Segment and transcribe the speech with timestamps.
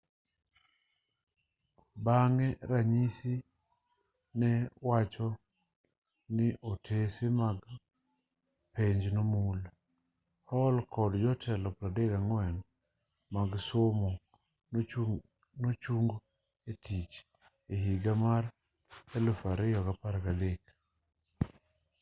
[2.05, 3.33] bang'e ranyisi
[4.39, 5.27] newacho
[6.35, 7.59] ni otese mag
[8.75, 9.59] penj nomul
[10.51, 14.09] hall kod jotelo 34 mag somo
[15.63, 16.09] nochung
[16.71, 17.13] etich
[17.73, 18.43] ehiga mar
[19.09, 20.69] 2013